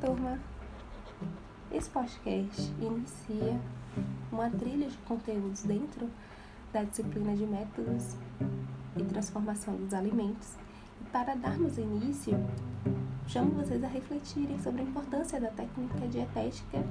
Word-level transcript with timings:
turma! 0.00 0.38
Esse 1.72 1.88
podcast 1.88 2.74
inicia 2.80 3.58
uma 4.30 4.50
trilha 4.50 4.88
de 4.88 4.96
conteúdos 4.98 5.62
dentro 5.62 6.08
da 6.72 6.82
disciplina 6.82 7.34
de 7.34 7.46
métodos 7.46 8.14
e 8.96 9.02
transformação 9.04 9.74
dos 9.76 9.94
alimentos. 9.94 10.54
E 11.00 11.04
para 11.10 11.34
darmos 11.34 11.78
início, 11.78 12.34
chamo 13.26 13.52
vocês 13.52 13.82
a 13.82 13.88
refletirem 13.88 14.58
sobre 14.58 14.82
a 14.82 14.84
importância 14.84 15.40
da 15.40 15.48
técnica 15.48 16.06
dietética 16.08 16.84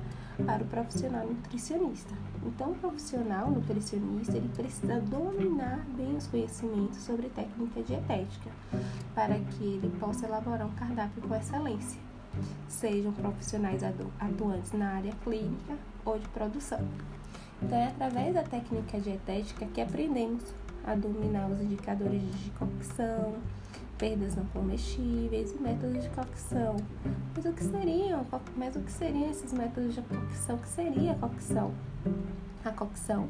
para 0.44 0.64
o 0.64 0.68
profissional 0.68 1.28
nutricionista. 1.28 2.14
Então, 2.44 2.72
o 2.72 2.76
profissional 2.76 3.52
nutricionista 3.52 4.36
ele 4.36 4.50
precisa 4.50 5.00
dominar 5.00 5.86
bem 5.96 6.16
os 6.16 6.26
conhecimentos 6.28 6.98
sobre 6.98 7.30
técnica 7.30 7.84
dietética 7.84 8.50
para 9.14 9.36
que 9.40 9.64
ele 9.64 9.96
possa 10.00 10.26
elaborar 10.26 10.66
um 10.68 10.74
cardápio 10.76 11.22
com 11.22 11.36
excelência, 11.36 12.00
sejam 12.68 13.12
profissionais 13.14 13.82
atuantes 13.84 14.74
na 14.74 14.94
área 14.94 15.14
clínica 15.24 15.76
ou 16.04 16.20
de 16.20 16.28
produção. 16.30 16.80
Então, 17.62 17.78
é 17.78 17.88
através 17.88 18.34
da 18.34 18.44
técnica 18.44 19.00
dietética 19.00 19.66
que 19.66 19.82
aprendemos 19.82 20.44
a 20.86 20.94
dominar 20.96 21.50
os 21.50 21.62
indicadores 21.62 22.22
de 22.22 22.52
cocção, 22.52 23.36
perdas 23.98 24.36
não 24.36 24.46
comestíveis 24.46 25.54
e 25.54 25.62
métodos 25.62 26.04
de 26.04 26.10
cocção. 26.10 26.76
Mas 27.36 27.46
o 27.46 27.54
que 27.54 27.64
seriam? 27.64 28.26
Mas 28.56 28.76
o 28.76 28.80
que 28.82 28.92
seriam 28.92 29.30
esses 29.30 29.52
métodos 29.54 29.96
de 29.96 30.02
cocção? 30.02 30.56
O 30.56 30.60
que 30.60 30.68
seria 30.68 31.14
a 31.14 31.16
cocção? 31.16 31.72
A 32.64 32.72
cocção 32.72 33.30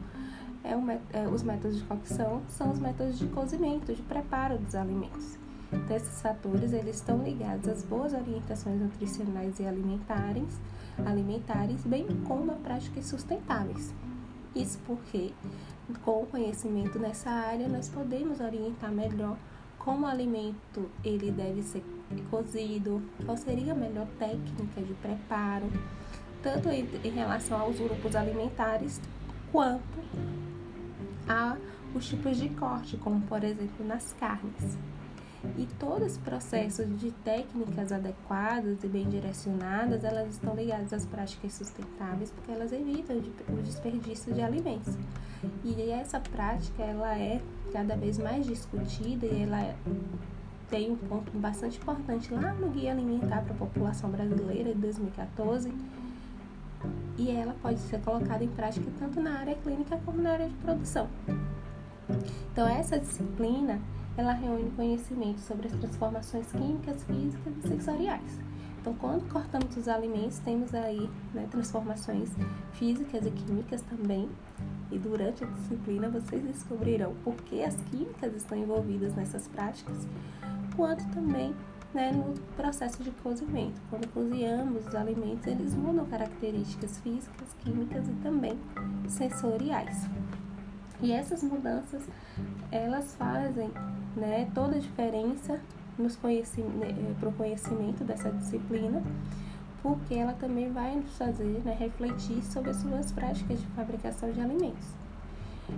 é, 0.63 0.75
o, 0.75 0.91
é 1.13 1.27
os 1.27 1.43
métodos 1.43 1.77
de 1.77 1.83
cocção 1.83 2.41
são 2.49 2.71
os 2.71 2.79
métodos 2.79 3.19
de 3.19 3.27
cozimento, 3.27 3.93
de 3.93 4.01
preparo 4.01 4.57
dos 4.57 4.73
alimentos. 4.73 5.37
Então, 5.71 5.95
esses 5.95 6.21
fatores 6.21 6.73
eles 6.73 6.97
estão 6.97 7.23
ligados 7.23 7.67
às 7.67 7.83
boas 7.83 8.13
orientações 8.13 8.79
nutricionais 8.79 9.59
e 9.59 9.65
alimentares, 9.65 10.59
alimentares, 11.05 11.81
bem 11.83 12.05
como 12.27 12.51
a 12.51 12.55
práticas 12.55 13.05
sustentáveis. 13.05 13.93
Isso 14.55 14.79
porque, 14.85 15.33
com 16.03 16.23
o 16.23 16.25
conhecimento 16.25 16.97
nessa 16.97 17.29
área, 17.29 17.67
nós 17.67 17.89
podemos 17.89 18.39
orientar 18.39 18.91
melhor 18.91 19.37
como 19.77 20.05
o 20.05 20.09
alimento 20.09 20.89
ele 21.03 21.31
deve 21.31 21.61
ser 21.61 21.83
cozido, 22.31 23.01
qual 23.25 23.37
seria 23.37 23.73
a 23.73 23.75
melhor 23.75 24.07
técnica 24.17 24.81
de 24.81 24.93
preparo, 24.95 25.69
tanto 26.41 26.69
em, 26.69 26.87
em 27.03 27.11
relação 27.11 27.59
aos 27.59 27.77
grupos 27.77 28.15
alimentares 28.15 28.99
quanto 29.51 29.99
a 31.27 31.55
os 31.93 32.07
tipos 32.07 32.37
de 32.37 32.49
corte, 32.49 32.97
como 32.97 33.21
por 33.21 33.43
exemplo 33.43 33.85
nas 33.85 34.13
carnes. 34.13 34.77
E 35.57 35.67
todo 35.79 36.05
esse 36.05 36.19
processo 36.19 36.85
de 36.85 37.11
técnicas 37.11 37.91
adequadas 37.91 38.83
e 38.83 38.87
bem 38.87 39.07
direcionadas, 39.07 40.03
elas 40.03 40.29
estão 40.33 40.55
ligadas 40.55 40.91
às 40.93 41.05
práticas 41.05 41.53
sustentáveis 41.53 42.31
porque 42.31 42.51
elas 42.51 42.71
evitam 42.71 43.17
o 43.17 43.61
desperdício 43.61 44.33
de 44.33 44.41
alimentos. 44.41 44.93
E 45.63 45.89
essa 45.91 46.19
prática 46.19 46.83
ela 46.83 47.17
é 47.17 47.41
cada 47.71 47.95
vez 47.95 48.17
mais 48.17 48.45
discutida 48.45 49.25
e 49.25 49.43
ela 49.43 49.75
tem 50.69 50.91
um 50.91 50.95
ponto 50.95 51.31
bastante 51.37 51.77
importante 51.77 52.33
lá 52.33 52.53
no 52.53 52.69
Guia 52.69 52.91
Alimentar 52.91 53.43
para 53.43 53.53
a 53.53 53.57
População 53.57 54.09
Brasileira 54.09 54.73
de 54.73 54.79
2014 54.79 55.71
e 57.17 57.31
ela 57.31 57.55
pode 57.61 57.79
ser 57.79 58.01
colocada 58.01 58.43
em 58.43 58.49
prática 58.49 58.85
tanto 58.99 59.21
na 59.21 59.39
área 59.39 59.55
clínica 59.55 59.99
como 60.05 60.21
na 60.21 60.31
área 60.31 60.47
de 60.47 60.55
produção. 60.55 61.07
Então 62.51 62.67
essa 62.67 62.99
disciplina 62.99 63.79
ela 64.17 64.33
reúne 64.33 64.71
conhecimento 64.71 65.39
sobre 65.41 65.67
as 65.67 65.73
transformações 65.73 66.51
químicas, 66.51 67.03
físicas 67.03 67.53
e 67.63 67.67
sensoriais. 67.67 68.39
Então, 68.79 68.93
quando 68.93 69.27
cortamos 69.29 69.75
os 69.75 69.87
alimentos, 69.87 70.37
temos 70.39 70.73
aí 70.75 71.09
né, 71.33 71.47
transformações 71.49 72.29
físicas 72.73 73.25
e 73.25 73.31
químicas 73.31 73.81
também. 73.81 74.29
E 74.91 74.99
durante 74.99 75.43
a 75.43 75.47
disciplina 75.47 76.07
vocês 76.07 76.43
descobrirão 76.43 77.15
por 77.23 77.35
que 77.35 77.63
as 77.63 77.75
químicas 77.89 78.35
estão 78.35 78.55
envolvidas 78.55 79.15
nessas 79.15 79.47
práticas, 79.47 80.07
quanto 80.75 81.03
também 81.09 81.55
né, 81.95 82.11
no 82.11 82.39
processo 82.55 83.01
de 83.03 83.09
cozimento. 83.09 83.81
Quando 83.89 84.07
cozinhamos 84.09 84.85
os 84.85 84.93
alimentos, 84.93 85.47
eles 85.47 85.73
mudam 85.73 86.05
características 86.05 86.99
físicas, 86.99 87.55
químicas 87.63 88.07
e 88.07 88.13
também 88.21 88.59
sensoriais. 89.07 90.07
E 91.01 91.11
essas 91.11 91.41
mudanças, 91.41 92.03
elas 92.71 93.15
fazem 93.15 93.71
né, 94.15 94.49
toda 94.53 94.75
a 94.75 94.79
diferença 94.79 95.59
nos 95.97 96.15
conhecimento, 96.15 96.77
né, 96.77 97.15
para 97.19 97.29
o 97.29 97.33
conhecimento 97.33 98.03
dessa 98.03 98.31
disciplina, 98.31 99.01
porque 99.81 100.15
ela 100.15 100.33
também 100.33 100.71
vai 100.71 100.95
nos 100.95 101.17
fazer 101.17 101.61
né, 101.63 101.75
refletir 101.79 102.43
sobre 102.43 102.71
as 102.71 102.77
suas 102.77 103.11
práticas 103.11 103.59
de 103.59 103.67
fabricação 103.67 104.31
de 104.31 104.41
alimentos. 104.41 104.87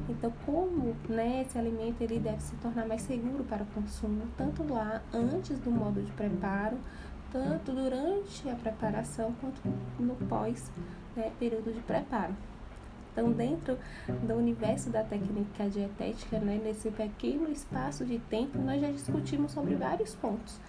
Então, 0.09 0.33
como 0.45 0.95
né, 1.07 1.43
esse 1.43 1.57
alimento 1.57 2.01
ele 2.01 2.19
deve 2.19 2.41
se 2.41 2.55
tornar 2.57 2.85
mais 2.85 3.01
seguro 3.01 3.43
para 3.43 3.63
o 3.63 3.65
consumo, 3.67 4.23
tanto 4.37 4.63
lá 4.71 5.01
antes 5.13 5.57
do 5.59 5.71
modo 5.71 6.01
de 6.01 6.11
preparo, 6.11 6.77
tanto 7.31 7.71
durante 7.71 8.49
a 8.49 8.55
preparação 8.55 9.33
quanto 9.39 9.61
no 9.99 10.15
pós 10.27 10.71
né, 11.15 11.31
período 11.39 11.73
de 11.73 11.79
preparo. 11.81 12.33
Então, 13.17 13.31
dentro 13.31 13.79
do 14.27 14.35
universo 14.35 14.91
da 14.91 15.03
técnica 15.03 15.67
dietética, 15.67 16.37
né, 16.37 16.61
nesse 16.63 16.91
pequeno 16.91 17.49
espaço 17.49 18.05
de 18.05 18.19
tempo, 18.19 18.59
nós 18.59 18.79
já 18.79 18.91
discutimos 18.91 19.53
sobre 19.53 19.73
vários 19.73 20.13
pontos. 20.13 20.59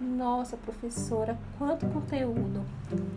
Nossa, 0.00 0.56
professora, 0.56 1.36
quanto 1.58 1.86
conteúdo! 1.88 2.64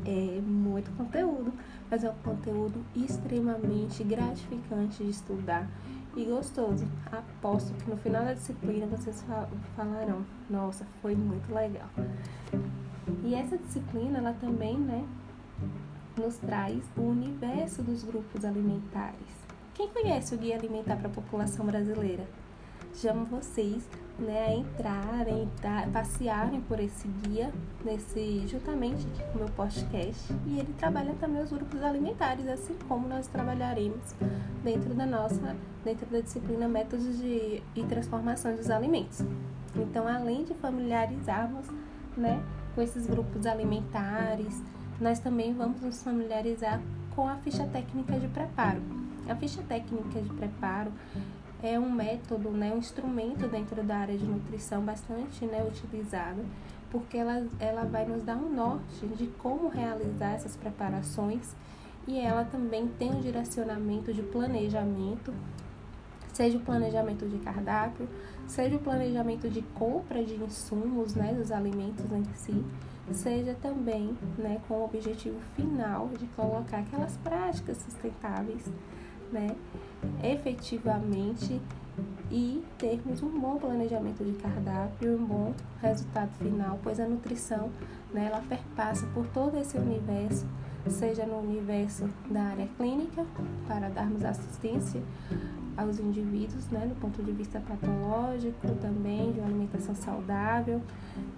É 0.06 0.42
muito 0.42 0.92
conteúdo, 0.98 1.54
mas 1.90 2.04
é 2.04 2.10
um 2.10 2.16
conteúdo 2.16 2.84
extremamente 2.94 4.04
gratificante 4.04 5.02
de 5.02 5.12
estudar 5.12 5.66
e 6.14 6.26
gostoso. 6.26 6.86
Aposto 7.10 7.74
que 7.76 7.90
no 7.90 7.96
final 7.96 8.26
da 8.26 8.34
disciplina 8.34 8.86
vocês 8.88 9.24
falarão: 9.78 10.26
Nossa, 10.50 10.86
foi 11.02 11.16
muito 11.16 11.54
legal. 11.54 11.88
E 13.24 13.34
essa 13.34 13.58
disciplina, 13.58 14.18
ela 14.18 14.34
também, 14.34 14.78
né, 14.78 15.06
nos 16.18 16.38
traz 16.38 16.84
o 16.98 17.02
universo 17.02 17.82
dos 17.82 18.04
grupos 18.04 18.46
alimentares. 18.46 19.44
Quem 19.74 19.90
conhece 19.90 20.36
o 20.36 20.38
Guia 20.38 20.56
Alimentar 20.56 20.98
para 20.98 21.08
a 21.08 21.12
População 21.12 21.66
Brasileira? 21.66 22.28
Chamo 22.94 23.26
vocês 23.26 23.84
né, 24.20 24.48
a 24.48 24.56
entrarem, 24.56 25.50
tá, 25.62 25.88
passearem 25.92 26.62
por 26.62 26.80
esse 26.80 27.08
guia, 27.08 27.52
nesse, 27.84 28.48
juntamente 28.48 29.06
com 29.32 29.40
o 29.40 29.44
meu 29.44 29.50
podcast. 29.50 30.32
E 30.46 30.60
ele 30.60 30.74
trabalha 30.78 31.14
também 31.20 31.42
os 31.42 31.52
grupos 31.52 31.82
alimentares, 31.82 32.48
assim 32.48 32.76
como 32.88 33.08
nós 33.08 33.28
trabalharemos 33.28 34.14
dentro 34.64 34.94
da 34.94 35.06
nossa, 35.06 35.56
dentro 35.84 36.06
da 36.06 36.20
disciplina 36.20 36.68
Métodos 36.68 37.18
de, 37.18 37.64
e 37.76 37.84
Transformação 37.90 38.56
dos 38.56 38.70
Alimentos. 38.70 39.22
Então, 39.76 40.08
além 40.08 40.44
de 40.44 40.54
familiarizarmos 40.54 41.66
né, 42.16 42.44
com 42.74 42.82
esses 42.82 43.06
grupos 43.06 43.46
alimentares, 43.46 44.62
nós 45.00 45.20
também 45.20 45.54
vamos 45.54 45.82
nos 45.82 46.04
familiarizar 46.04 46.82
com 47.16 47.28
a 47.28 47.36
ficha 47.38 47.66
técnica 47.66 48.20
de 48.20 48.28
preparo. 48.28 48.82
A 49.28 49.36
ficha 49.36 49.62
técnica 49.64 50.22
de 50.22 50.30
preparo 50.30 50.92
é 51.62 51.80
um 51.80 51.90
método, 51.90 52.50
né, 52.52 52.74
um 52.74 52.78
instrumento 52.78 53.48
dentro 53.48 53.82
da 53.84 53.98
área 53.98 54.18
de 54.18 54.26
nutrição 54.26 54.82
bastante 54.82 55.46
né, 55.46 55.66
utilizado, 55.66 56.44
porque 56.92 57.18
ela, 57.18 57.46
ela 57.60 57.86
vai 57.86 58.06
nos 58.06 58.22
dar 58.24 58.36
um 58.36 58.54
norte 58.54 59.08
de 59.08 59.28
como 59.28 59.70
realizar 59.70 60.34
essas 60.34 60.56
preparações 60.56 61.56
e 62.06 62.20
ela 62.20 62.44
também 62.44 62.88
tem 63.00 63.12
um 63.12 63.22
direcionamento 63.22 64.14
de 64.14 64.22
planejamento, 64.22 65.34
seja 66.34 66.58
o 66.58 66.62
planejamento 66.62 67.28
de 67.28 67.38
cardápio, 67.38 68.10
seja 68.48 68.76
o 68.76 68.80
planejamento 68.80 69.48
de 69.50 69.62
compra 69.62 70.24
de 70.24 70.36
insumos, 70.36 71.16
né, 71.16 71.34
dos 71.34 71.52
alimentos 71.52 72.06
em 72.12 72.26
si, 72.34 72.66
seja 73.12 73.56
também 73.62 74.18
né, 74.38 74.60
com 74.68 74.76
o 74.76 74.86
objetivo 74.86 75.40
final 75.56 76.10
de 76.18 76.26
colocar 76.28 76.80
aquelas 76.80 77.16
práticas 77.18 77.78
sustentáveis 77.78 78.66
né, 79.32 79.56
efetivamente 80.24 81.62
e 82.32 82.64
termos 82.78 83.22
um 83.22 83.40
bom 83.40 83.58
planejamento 83.58 84.24
de 84.24 84.34
cardápio 84.34 85.12
e 85.12 85.16
um 85.16 85.26
bom 85.26 85.54
resultado 85.82 86.32
final, 86.38 86.80
pois 86.82 87.00
a 87.00 87.08
nutrição 87.08 87.70
né, 88.12 88.28
ela 88.32 88.42
perpassa 88.48 89.06
por 89.08 89.28
todo 89.28 89.58
esse 89.58 89.78
universo, 89.78 90.46
seja 90.88 91.26
no 91.26 91.40
universo 91.40 92.10
da 92.30 92.42
área 92.42 92.68
clínica, 92.78 93.26
para 93.68 93.90
darmos 93.90 94.24
assistência 94.24 95.02
aos 95.78 96.00
indivíduos, 96.00 96.68
né, 96.70 96.86
do 96.88 96.96
ponto 97.00 97.22
de 97.24 97.32
vista 97.32 97.60
patológico, 97.60 98.68
também 98.82 99.32
de 99.32 99.40
uma 99.40 99.48
alimentação 99.48 99.96
saudável, 99.96 100.82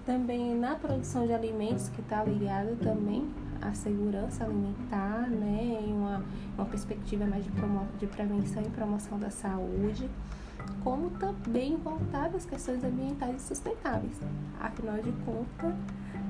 também 0.05 0.55
na 0.55 0.75
produção 0.75 1.25
de 1.25 1.33
alimentos, 1.33 1.89
que 1.89 2.01
está 2.01 2.23
ligado 2.23 2.77
também 2.79 3.27
à 3.61 3.73
segurança 3.73 4.43
alimentar, 4.43 5.29
né, 5.29 5.79
em 5.87 5.93
uma, 5.93 6.23
uma 6.57 6.65
perspectiva 6.65 7.25
mais 7.25 7.43
de, 7.43 7.51
de 7.99 8.07
prevenção 8.07 8.61
e 8.63 8.69
promoção 8.69 9.17
da 9.17 9.29
saúde. 9.29 10.09
como 10.83 11.09
também 11.11 11.75
voltado 11.77 12.37
às 12.37 12.45
questões 12.45 12.83
ambientais 12.83 13.41
e 13.41 13.47
sustentáveis. 13.47 14.19
Afinal 14.59 14.97
de 14.97 15.11
contas, 15.25 15.75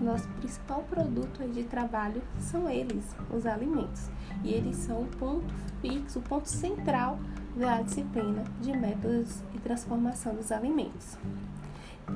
nosso 0.05 0.27
principal 0.39 0.83
produto 0.83 1.47
de 1.51 1.63
trabalho 1.63 2.21
são 2.39 2.69
eles, 2.69 3.03
os 3.35 3.45
alimentos. 3.45 4.09
E 4.43 4.53
eles 4.53 4.77
são 4.77 5.01
o 5.01 5.07
ponto 5.07 5.53
fixo, 5.81 6.19
o 6.19 6.21
ponto 6.21 6.47
central 6.47 7.19
da 7.55 7.81
disciplina 7.81 8.43
de 8.61 8.71
métodos 8.77 9.41
e 9.53 9.59
transformação 9.59 10.35
dos 10.35 10.51
alimentos. 10.51 11.17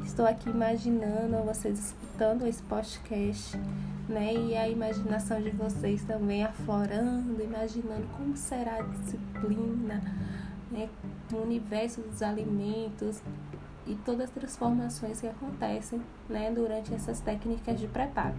Estou 0.06 0.26
aqui 0.26 0.50
imaginando 0.50 1.44
vocês 1.44 1.80
escutando 1.80 2.46
esse 2.46 2.62
podcast, 2.64 3.58
né? 4.08 4.34
E 4.34 4.56
a 4.56 4.70
imaginação 4.70 5.42
de 5.42 5.50
vocês 5.50 6.04
também 6.04 6.44
aflorando, 6.44 7.42
imaginando 7.42 8.08
como 8.16 8.38
será 8.38 8.76
a 8.76 8.82
disciplina, 8.84 10.02
né? 10.72 10.88
O 11.34 11.38
universo 11.38 12.02
dos 12.02 12.22
alimentos, 12.22 13.22
e 13.90 13.96
todas 13.96 14.26
as 14.26 14.30
transformações 14.30 15.20
que 15.20 15.28
acontecem 15.28 16.02
né, 16.30 16.52
durante 16.52 16.94
essas 16.94 17.20
técnicas 17.20 17.80
de 17.80 17.88
preparo. 17.88 18.36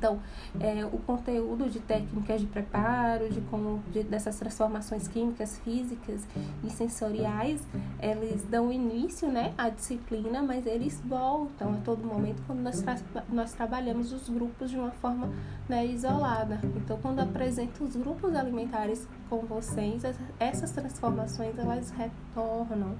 Então, 0.00 0.18
é, 0.58 0.82
o 0.86 0.96
conteúdo 1.00 1.68
de 1.68 1.78
técnicas 1.78 2.40
de 2.40 2.46
preparo, 2.46 3.28
de 3.28 3.42
como 3.42 3.82
de, 3.92 4.02
dessas 4.02 4.38
transformações 4.38 5.06
químicas, 5.06 5.58
físicas 5.58 6.26
e 6.64 6.70
sensoriais, 6.70 7.60
eles 8.00 8.42
dão 8.44 8.72
início 8.72 9.28
né, 9.28 9.52
à 9.58 9.68
disciplina, 9.68 10.42
mas 10.42 10.64
eles 10.64 11.02
voltam 11.04 11.74
a 11.74 11.76
todo 11.84 12.02
momento 12.02 12.42
quando 12.46 12.60
nós, 12.60 12.80
tra 12.80 12.96
nós 13.28 13.52
trabalhamos 13.52 14.10
os 14.10 14.30
grupos 14.30 14.70
de 14.70 14.78
uma 14.78 14.90
forma 14.90 15.28
né, 15.68 15.84
isolada. 15.84 16.58
Então, 16.76 16.98
quando 17.02 17.20
apresento 17.20 17.84
os 17.84 17.94
grupos 17.94 18.34
alimentares 18.34 19.06
com 19.28 19.40
vocês, 19.40 20.02
essas 20.38 20.70
transformações 20.70 21.58
elas 21.58 21.90
retornam 21.90 22.96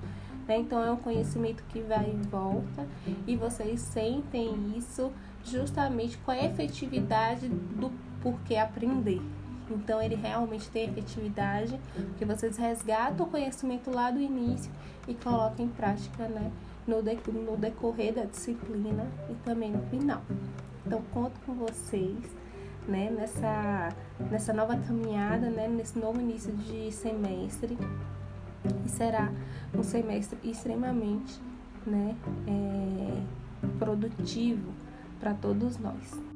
né? 0.51 0.59
Então 0.59 0.83
é 0.83 0.91
um 0.91 0.97
conhecimento 0.97 1.63
que 1.69 1.81
vai 1.81 2.11
e 2.11 2.27
volta 2.27 2.85
e 3.25 3.37
vocês 3.37 3.81
sentem 3.81 4.75
isso 4.77 5.13
justamente 5.45 6.19
com 6.19 6.33
a 6.33 6.45
efetividade 6.45 7.49
do 7.49 7.93
porquê 8.21 8.57
aprender. 8.57 9.23
Então 9.71 10.03
ele 10.03 10.17
realmente 10.17 10.69
tem 10.69 10.89
efetividade, 10.89 11.79
porque 11.95 12.25
vocês 12.25 12.57
resgatam 12.57 13.25
o 13.25 13.31
conhecimento 13.31 13.93
lá 13.93 14.11
do 14.11 14.19
início 14.19 14.73
e 15.07 15.15
colocam 15.15 15.65
em 15.65 15.69
prática, 15.69 16.27
né, 16.27 16.51
no, 16.85 17.01
de, 17.01 17.17
no 17.31 17.57
decorrer 17.57 18.13
da 18.13 18.25
disciplina 18.25 19.07
e 19.31 19.35
também 19.45 19.71
no 19.71 19.83
final. 19.83 20.21
Então 20.85 21.01
conto 21.15 21.39
com 21.47 21.55
vocês, 21.55 22.37
né, 22.89 23.09
nessa 23.09 23.91
nessa 24.29 24.53
nova 24.53 24.77
caminhada, 24.77 25.49
né, 25.49 25.69
nesse 25.69 25.97
novo 25.97 26.21
início 26.21 26.53
de 26.53 26.91
semestre 26.91 27.79
e 28.85 28.89
será 28.89 29.33
um 29.75 29.83
semestre 29.83 30.39
extremamente 30.43 31.41
né, 31.87 32.17
é, 32.47 33.23
produtivo 33.79 34.73
para 35.19 35.35
todos 35.35 35.79
nós. 35.79 36.30